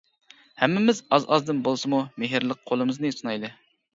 [0.61, 3.55] ھەممىمىز ئاز-ئازدىن بولسىمۇ مېھىرلىك قۇلىمىزنى سۇنايلى!